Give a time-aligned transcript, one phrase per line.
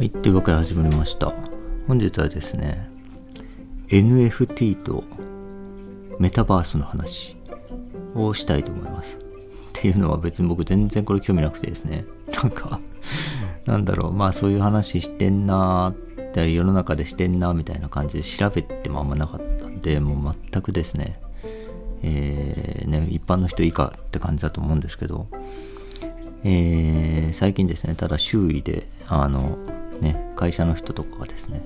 [0.00, 1.30] はい、というわけで始まりました。
[1.86, 2.88] 本日はですね、
[3.88, 5.04] NFT と
[6.18, 7.36] メタバースの話
[8.14, 9.18] をしたいと思います。
[9.18, 9.20] っ
[9.74, 12.80] ていうのは別に僕全然これ興味なくてですね、なんか、
[13.66, 21.20] なんだろう、まあそういう話してんなーって世の中でしてんなーみたいな感じで調べてもあんまなかったんで、もう全くですね、
[22.02, 25.26] えーね、一般の人以下って感じだと思うんですけど、
[26.42, 29.58] えー最近ですね、ただ周囲で、あの、
[30.00, 31.62] ね、会社の人とかがですね、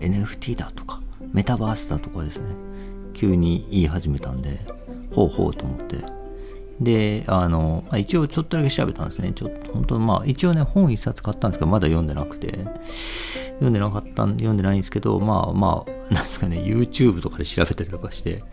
[0.00, 1.00] NFT だとか、
[1.32, 2.54] メタバースだとかですね、
[3.14, 4.60] 急に言い始めたんで、
[5.12, 5.98] ほうほうと思って、
[6.80, 9.32] で、あの、まあ、一応ちょっとだけ調べたんですね。
[9.32, 12.66] ちょっと、本当まあ、一応ね、本一冊買ったんですけど、まだ読んでなくて、
[13.54, 18.44] 読んでなかったん、読んでないんですけど、まあまあ、なんですかね、YouTube とかで調べたりとかして、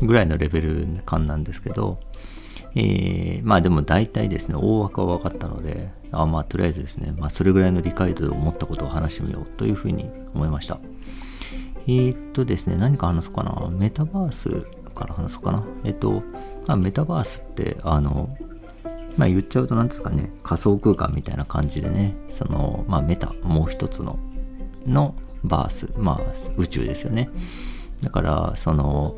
[0.00, 2.00] ぐらいのレベル感なんですけど、
[2.74, 10.78] えーまあでも大体ですね、大枠は分かったので、あまあとりあえずですね、まあそれぐらいの理解度を持ったことを話してみようというふうに思いました。
[11.86, 13.68] えーっとですね、何か話そうかな。
[13.70, 15.64] メタバースから話そうかな。
[15.84, 16.22] えっと、
[16.66, 18.36] まあ、メタバースって、あの、
[19.16, 24.18] まあ言っちゃうと何ですかね、仮想空間みたいな感じでね、その、まあメタ、もう一つの、
[24.86, 27.30] のバース、まあ宇宙ですよね。
[28.02, 29.16] だから、その、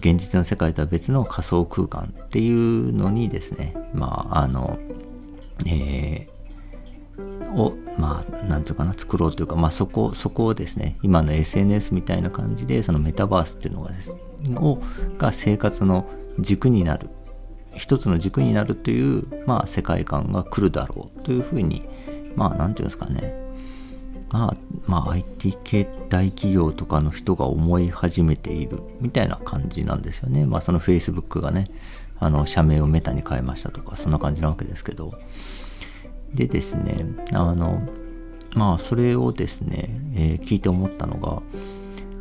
[0.00, 4.78] 現実の世界とは別の仮想空間っていうのにですね、まあ、あの、
[5.66, 6.40] えー
[7.54, 14.12] を、まあ、なんていうかな、作ろうというか、まあ、そこ、そこをですね、今の SNS みたいな感じで、そのメタバースっていうのがです、
[14.56, 14.78] を、
[15.18, 16.06] が生活の
[16.38, 17.10] 軸になる、
[17.74, 21.88] 一つの軸になるという、まあ、世界観が来るだろうというふうに、
[22.36, 23.34] まあ、なんていうんですかね、
[24.30, 30.46] まあ、まあ、IT 系大企業とかの人が思い始めているみたいな感じなんですよね。
[30.46, 31.70] まあ、その Facebook がね、
[32.18, 35.14] あの、社名をメタに変えましたとか、そんな感じなわけですけど、
[36.34, 37.82] でですね、あの、
[38.54, 41.42] まあ、それをですね、えー聞いて思ったのが、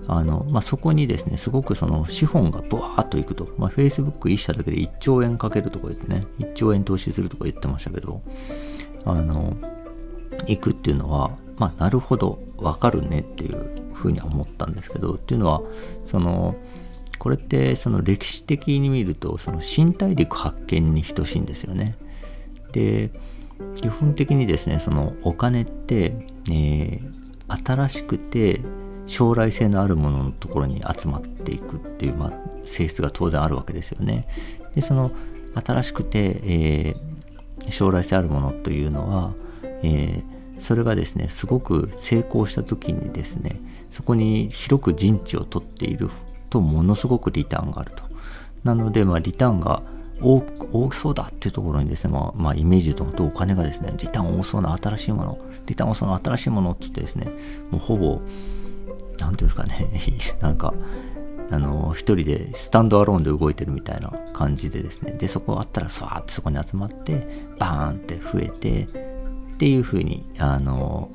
[0.08, 8.24] あの、まあ、そこにですね、すごくその資本がブワーッといくと、まあ、Facebook 一社だけで1兆円かけるとか言ってね、1兆円投資するとか言ってましたけど、
[9.06, 9.56] あの、
[10.48, 15.62] 行くっていうのは、まあ、なるほど、わかるねっていうふうには思ったんですけど、っていうのは、
[16.04, 16.56] その、
[17.20, 21.96] これってその歴史的に見ると、その新大陸発見に等しいんですよね。
[22.72, 23.12] で、
[23.76, 26.14] 基本的にですね、そのお金って、
[26.52, 28.62] えー新しくて
[29.08, 32.32] 将来性のあるもののところに集まっていくっていう、まあ、
[32.66, 34.28] 性質が当然あるわけですよね。
[34.76, 35.12] で、その
[35.56, 37.10] 新しくて、えー
[37.72, 39.34] 将来性あるものというのは、
[39.84, 40.24] えー
[40.60, 43.60] それがですね、すごく成功した時にですね、
[43.92, 46.10] そこに広く陣地を取っている
[46.50, 48.04] とものすごくリターンがあると。
[48.64, 49.82] なので、まあ、リターンが
[50.22, 57.32] 多多そうだっていうところにですね、まあ、まあ、イメージとお金がですね、リターン多そうな新しいもの、リターン多そうな新しいものって言ってですね、
[57.72, 58.22] もうほぼ、
[59.20, 59.90] なんていうんですかね、
[60.42, 60.74] なんか、
[61.52, 67.28] あの、一人でスタンドアローンで動いてるみたいな感じでですね、で、そこがあったら、スワーってそこに集まって、
[67.58, 69.09] バーンって増えて、
[69.60, 71.10] っていう風に、あの、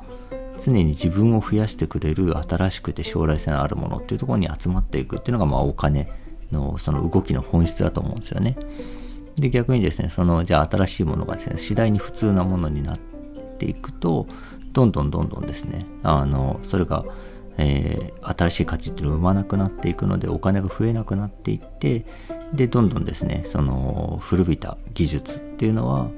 [0.61, 6.13] 常に自分を増やしてくれる新しくて将来性のあるものっていうところに集まっていくっていうのが、まあ、お金
[6.53, 8.59] のその動きの本質だと思うんですよね。
[9.37, 12.99] で、逆にですね、その、じゃあ新しいものがですね、次第に普通なものになっ
[13.59, 14.27] ていくと、
[14.75, 17.03] どんどんどんどんですね、あの、それが、
[17.57, 22.05] えー新しい価値っていうのを生まなくなっていくので、お金が増えなくなっていって、
[22.53, 26.11] で、どんどんですね、その、古びた技術っていうのは、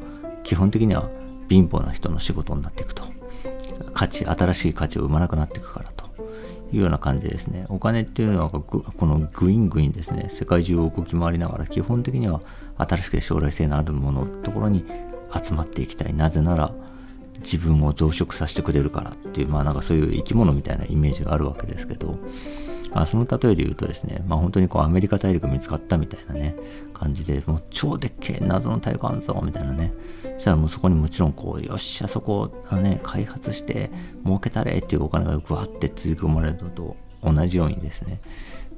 [0.43, 1.08] 基本的には
[1.48, 3.04] 貧乏な人の仕事になっていくと。
[3.94, 6.04] 価値、新しい価値を生まなくなっていくからと
[6.72, 12.40] いうような感じですね、お金っていうのはこのグイングインですね、世界中を動き回りながら、基本的には
[12.78, 14.84] 新しく将来性のあるもののところに
[15.42, 16.14] 集まっていきたい。
[16.14, 16.72] なぜなら、
[17.40, 22.18] 自分を増殖させてくれるからっていう、まあなんかそういう生き物みたいなイメージがあるわけですけど、
[23.02, 26.56] あその例えで言うとですね、まあ本当にこうアメリカ大陸見つかったみたいなね、
[26.94, 29.93] 感じで、もう超でっけえ謎の大陸あんぞ、みたいなね。
[30.34, 33.90] そしたらもうそこにもちろんこう、よっしゃ、そこをね、開発して
[34.25, 38.20] 儲けたれっていうお金がぐわってつぎ込まれるのと同じようにですね、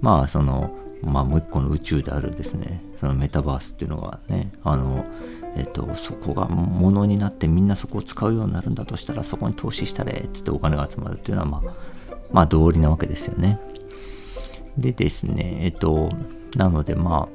[0.01, 0.71] まあその、
[1.03, 5.05] まあもう一個の宇宙であるですね、そのメタバースっていうのがね、あの、
[5.57, 11.75] えっと、そこがものになってみんなそこを使うようになるんだとしたらそこに投資したれっつってお金が集まるっていうのはまあ、
[12.33, 13.59] まあ道理なわけですよね。
[14.79, 16.09] でですね、えっと、
[16.57, 17.29] なのでま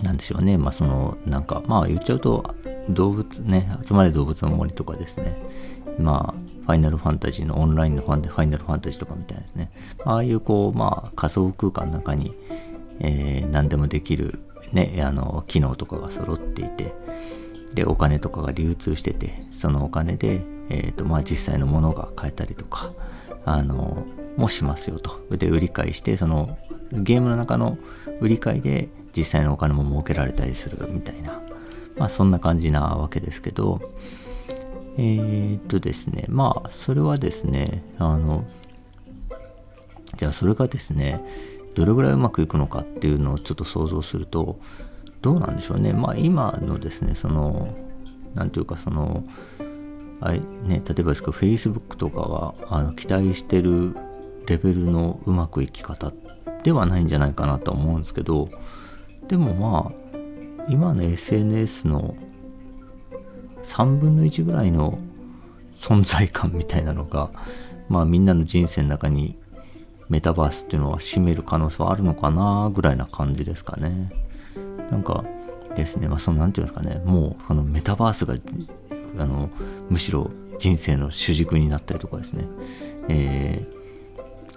[0.00, 2.54] あ、なんでしょうね、まあその、なんか、まあ言っちゃうと、
[2.90, 5.36] 動物ね、集まれ動物の森とかですね、
[5.98, 9.70] まあ、ファイナルファンタジーのオンラインのファンで、ファイナルファンタジーとかみたいなですね、
[10.04, 12.34] ああいうこう、まあ仮想空間の中に、
[13.00, 14.40] えー何でもできる、
[14.72, 16.92] ね、あの、機能とかが揃っていて、
[17.74, 22.92] で、お金とかが流通してて、そのお金で、えーとまあ、実際のものが買えたりとか
[23.44, 24.04] あの
[24.36, 25.20] もしますよと。
[25.36, 26.58] で売り買いしてその
[26.92, 27.78] ゲームの中の
[28.20, 31.40] 売り買いで実際のお金も儲けられたりするみたいな。
[31.96, 33.80] まあそんな感じなわけですけど。
[34.98, 36.24] えー、っとですね。
[36.28, 38.44] まあそれはですねあの
[40.16, 41.20] じゃあそれがですね
[41.74, 44.58] どれぐらいうまくいくのかっていうのをちょっと想像すると
[45.20, 45.92] どうなんでしょうね。
[45.92, 47.76] まあ今のですねその
[48.34, 49.24] 何ていうかその
[50.20, 53.94] あね、例えばですけど Facebook とかがあの期待してる
[54.46, 56.12] レベルのうまくいき方
[56.62, 58.50] ではないんじゃないかなと思うんですけど
[59.28, 62.16] でもまあ今の SNS の
[63.62, 64.98] 3分の1ぐらいの
[65.74, 67.30] 存在感みたいなのが
[67.88, 69.36] まあみんなの人生の中に
[70.08, 74.12] メタバースっていうのは占める可能性はあるのかなぐらいな感じですかね。
[74.90, 75.24] なんか
[75.74, 78.34] ですねまあその何て言うんですかねもうこのメタバースが
[79.18, 79.50] あの
[79.90, 82.44] むしろ人生の主軸になったりとかですね、
[83.08, 83.75] えー、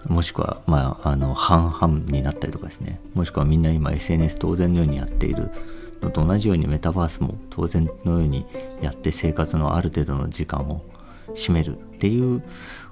[0.08, 3.00] もしくは、まあ、あの半々になったりとかですね。
[3.14, 5.52] もしくはみんな今 SNS 当然のようにやっている
[6.02, 8.46] のと同じようにメタバースも当然のように
[8.82, 10.84] やって生活のある程度の時間を
[11.34, 12.42] 占めるっていう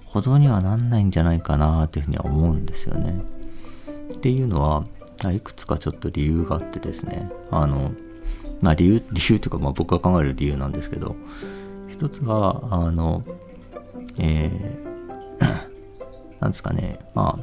[0.05, 3.21] ほどにはなんないんじゃないかなというふうには思うんですよね。
[4.13, 4.85] っていうのは
[5.31, 7.29] いくつかちょっと理由があってですね。
[7.51, 7.91] あの
[8.61, 11.15] まあ理由 理由というかまあ僕が考える理由なんですけど。
[11.97, 13.23] 一つは、あの、
[14.19, 15.66] えー、
[16.39, 17.39] なんですかね、ま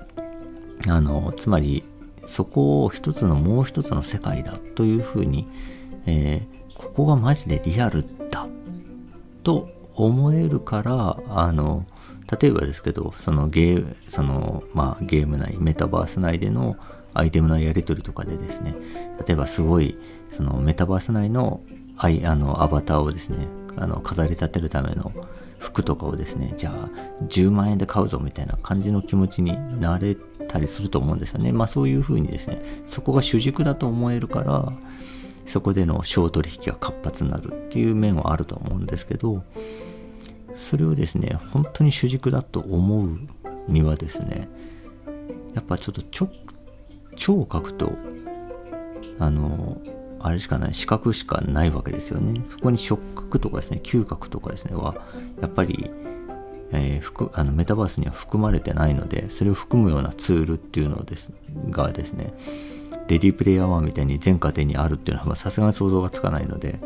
[0.86, 1.84] あ、あの、つまり、
[2.26, 5.46] そこを一つのもう一つの世界だというふうに、
[6.06, 8.46] えー、ここがマジでリアルだ
[9.42, 11.86] と思えるから、あの、
[12.40, 16.76] 例えばですけど、そのゲーその、まあ、ゲーム内、メタバース内での
[17.12, 18.74] アイテムのやり取りとかでですね、
[19.26, 19.96] 例えばすごい、
[20.30, 21.60] そのメタバース内の
[21.96, 23.46] アイあのアバターをですね、
[23.76, 25.12] あの飾り立てるための
[25.58, 26.88] 服とかをですねじゃあ
[27.26, 30.16] 10万円で買うぞみたいな感じの気持ちになれ
[30.48, 31.52] たりすると思うんですよね。
[31.52, 34.72] まあそういうふうにですねそこが主軸だと思えるから
[35.46, 39.42] そこでの商取引が活発になるっていう面はあると思うんですけど
[40.54, 43.18] それをですね本当に主軸だと思う
[43.68, 44.48] にはですね
[45.54, 46.02] やっぱちょっと
[47.16, 47.92] 聴覚と
[49.18, 49.78] あの
[50.24, 52.40] あれしかない、視覚しかないわけですよね。
[52.48, 54.94] そこに触覚とかですね、嗅覚とかですね、は、
[55.42, 55.90] やっぱり、
[56.72, 61.30] えー、あのメタバースには含まれてないので、それを含むようなツールっていうのです
[61.68, 62.32] がですね、
[63.06, 66.80] レディープレイヤー1みたいに全家庭にあるっていうのはさすがに想像がつかないので、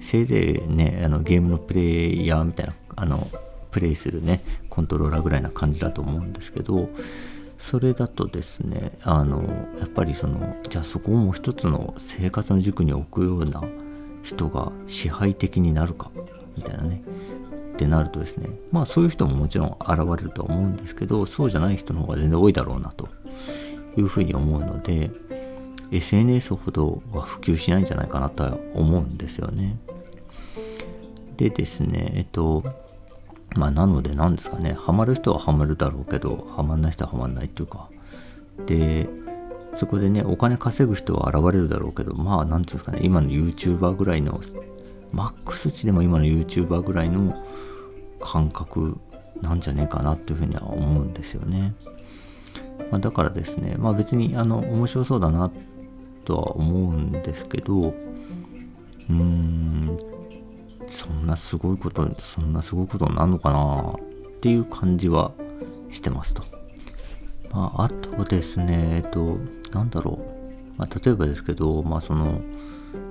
[0.00, 3.28] せいぜいね、あのゲームのプレイヤーみたいな、あの、
[3.72, 6.88] プレイするね、コントローラーぐらいな感じだと思うんですけど、
[7.62, 9.44] それだとですねあの
[9.78, 13.62] やっぱりそのじゃあそこをもう一つの生活の軸に置くような
[14.24, 16.10] 人が支配的になるか
[16.56, 17.04] みたいなね
[17.72, 23.08] ってなるとですねまあそういう人ももちろん現れるとは思うんですけどそうじゃない人の方が全然多いだろうなと
[23.96, 25.12] いうふうに思うので
[25.92, 29.78] SNS ほどは普及しないんじゃないかなとは思うんですよね。
[31.36, 32.64] でですねえっと
[33.56, 34.74] まあなので何ですかね。
[34.78, 37.88] ハマる人はハマるだろうけどハマんない人はハマんないっていうか。
[38.66, 39.08] で
[39.74, 43.00] そこでねお金稼ぐ人は現れるだろうけどまあ何んですかね。
[43.02, 44.40] 今の YouTuber ぐらいの
[45.12, 47.44] マックス値でも今の YouTuber ぐらいの
[48.20, 48.98] 感覚
[49.42, 51.74] なんじゃねえかなっていうふうには思うんですよね、
[52.90, 55.50] まあ、だからですねまあ別にあの面白そうだな
[56.24, 59.98] とは思うんですけどうーん
[60.92, 65.32] そんなすごいこと、そんなすごいことになるのかなっていう感じは
[65.90, 66.44] してますと。
[67.50, 69.38] まあ、あとですね、えっと、
[69.72, 70.78] なんだろう。
[70.78, 72.42] まあ、例えばですけど、まあ、その、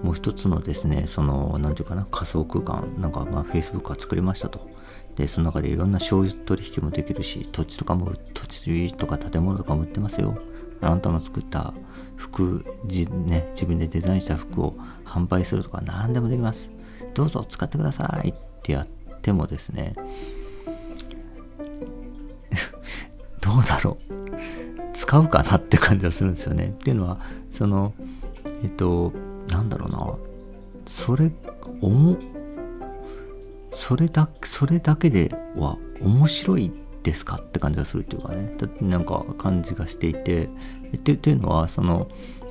[0.04, 4.70] もう一つのですね、その、なんていうかな、仮想空間、なんか、まあ、Facebook が作りましたと。
[5.16, 10.38] で、その中でいろんな商品取引もできるし、土地とかも、土地とか建物とかも売ってますよ。
[10.82, 11.74] あなたの作った
[12.16, 16.70] 服、じね、自分でデザインした服を販売するとか何でもできます。
[17.14, 18.88] どうぞ使ってくださいってやっ
[19.22, 19.96] てもですね
[23.42, 24.14] どうだろう。
[24.94, 26.76] 使うかなって感じはするんですよね。
[26.76, 27.94] っていうのはその
[28.64, 29.12] えっと
[29.50, 30.14] なんだろうな。
[30.86, 31.32] それ
[31.82, 32.18] おも
[33.72, 36.72] それだそれだけでは面白い
[37.04, 38.56] ですかって感じがするっていうかね。
[38.58, 40.50] だなんか感じがしていて。
[40.94, 42.10] っていうのはその、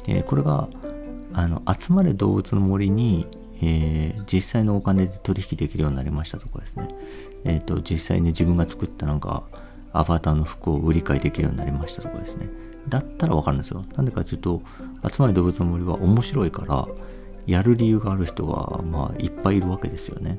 [0.08, 0.68] えー、これが
[1.34, 3.26] あの集まれ動物の森に
[3.62, 6.88] えー、実際のお金で取引できるようになりましたとかですね、
[7.44, 9.44] えっ、ー、と、実際に自分が作ったなんか、
[9.92, 12.48] アバターの服を売り買いできるようになりましたとかですね。
[12.88, 13.84] だったらわかるんですよ。
[13.96, 14.62] なんでかというと、
[15.10, 16.88] 集まり動物の森は面白いから、
[17.46, 20.38] やる理由がある人が、まあ、いっぱいいるわけですよね。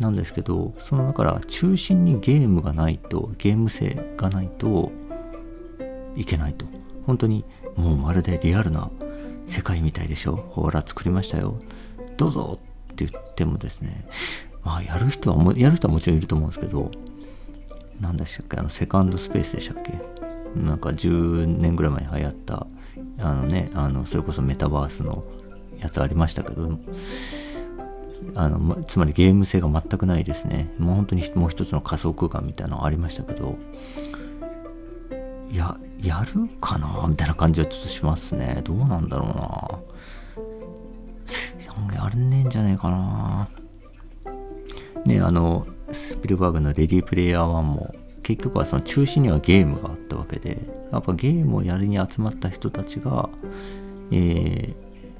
[0.00, 4.92] なんですけど、そのだから中心にゲームがないと、ゲーム性がないと
[6.14, 6.66] いけないと。
[7.06, 7.44] 本当に
[7.76, 8.90] もうまるでリアルな
[9.46, 10.36] 世界みたいでしょ。
[10.50, 11.58] ほら作りましたよ。
[12.16, 12.58] どうぞ
[12.92, 14.06] って言ってもですね、
[14.64, 16.90] まあやる人はも、やる人はもちろんいると思うんですけど、
[18.00, 19.92] 何でしたっけあのセカンドスペースでしたっけ？
[20.58, 22.66] なんか10年ぐらい前に流行った
[23.18, 25.24] あのねあのそれこそメタバースの
[25.78, 26.78] やつありましたけど
[28.34, 30.72] あの、つまりゲーム性が全くないですね。
[30.78, 33.58] もう本当にもう一つの仮想空間みたいなのありましたけど
[35.50, 37.06] いややるかな？
[37.08, 38.62] みたいな感じはちょっとしますね。
[38.64, 39.78] どうなんだろうな？
[41.94, 43.48] やれねえんじゃねえかな
[45.04, 50.58] ねあのスピルバーグのレディープレイヤー1も結局はその中心にはゲームがあったわけで
[50.92, 53.28] やっぱゲームをやるに集まった人たちが、
[54.10, 54.74] えー、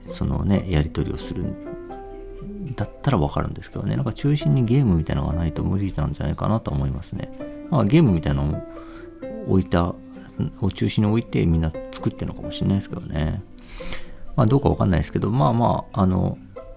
[0.08, 5.62] そのねやり取りをするんだったらわかるんですけどねなんか中心にゲームみたいなのがないと。
[5.62, 6.70] 無理なんじゃないかなと。
[6.70, 7.30] 思いますね、
[7.70, 8.58] まあ、ゲームみたいなの
[9.46, 9.94] を置いた
[10.60, 13.42] を中心に置いてみんな作ってるのかもしれないですけどね
[14.34, 16.36] まあどうかわかんないですけどまあまああの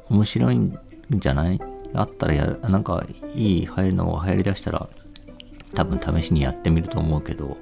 [0.09, 0.79] 面白いん
[1.11, 1.59] じゃない？
[1.93, 4.89] あったらやる、なんかいい入るのが入りだしたら
[5.73, 7.57] 多分試しにやってみると思うけど、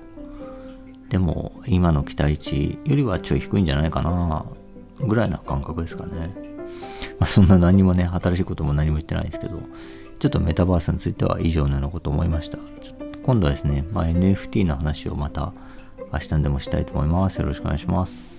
[1.09, 4.45] でも今の期待値よりはちょい低いんじゃないかな
[4.99, 6.35] ぐらいな感覚ですかね。
[7.19, 9.61] まあ、そんな何もね、新しいことも何も言ってないですけど、
[10.19, 12.57] ちょっとメタバースについては以上のようなこと思いました。
[13.23, 15.53] 今度はですね、まあ、NFT の話をまた
[16.11, 17.39] 明日でもしたいと思います。
[17.39, 18.36] よろしくお願いします。